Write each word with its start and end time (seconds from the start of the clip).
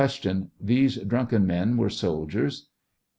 These 0.59 0.95
drunken 0.95 1.45
men 1.45 1.77
were 1.77 1.91
soldiers 1.91 2.69